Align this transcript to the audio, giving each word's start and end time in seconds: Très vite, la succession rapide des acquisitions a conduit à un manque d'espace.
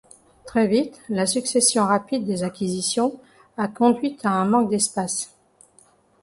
Très 0.47 0.65
vite, 0.65 0.99
la 1.09 1.27
succession 1.27 1.85
rapide 1.85 2.25
des 2.25 2.41
acquisitions 2.41 3.19
a 3.55 3.67
conduit 3.67 4.17
à 4.23 4.31
un 4.31 4.45
manque 4.45 4.71
d'espace. 4.71 5.31